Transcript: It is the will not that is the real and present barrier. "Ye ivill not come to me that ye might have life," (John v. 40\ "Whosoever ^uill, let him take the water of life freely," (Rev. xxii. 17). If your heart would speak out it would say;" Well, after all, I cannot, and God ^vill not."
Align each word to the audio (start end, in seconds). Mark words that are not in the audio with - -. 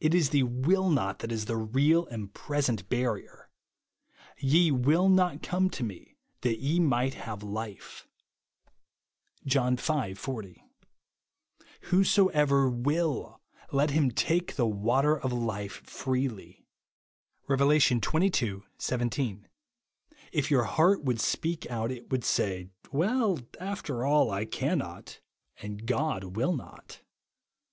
It 0.00 0.14
is 0.16 0.30
the 0.30 0.42
will 0.42 0.90
not 0.90 1.20
that 1.20 1.30
is 1.30 1.44
the 1.44 1.56
real 1.56 2.06
and 2.06 2.34
present 2.34 2.88
barrier. 2.88 3.48
"Ye 4.38 4.72
ivill 4.72 5.08
not 5.08 5.44
come 5.44 5.70
to 5.70 5.84
me 5.84 6.16
that 6.40 6.58
ye 6.58 6.80
might 6.80 7.14
have 7.14 7.44
life," 7.44 8.08
(John 9.44 9.76
v. 9.76 9.84
40\ 10.14 10.60
"Whosoever 11.82 12.68
^uill, 12.68 13.38
let 13.70 13.90
him 13.90 14.10
take 14.10 14.56
the 14.56 14.66
water 14.66 15.16
of 15.16 15.32
life 15.32 15.86
freely," 15.88 16.66
(Rev. 17.46 17.80
xxii. 17.80 18.56
17). 18.76 19.48
If 20.32 20.50
your 20.50 20.64
heart 20.64 21.04
would 21.04 21.20
speak 21.20 21.70
out 21.70 21.92
it 21.92 22.10
would 22.10 22.24
say;" 22.24 22.70
Well, 22.90 23.38
after 23.60 24.04
all, 24.04 24.32
I 24.32 24.46
cannot, 24.46 25.20
and 25.58 25.86
God 25.86 26.24
^vill 26.34 26.56
not." 26.56 27.02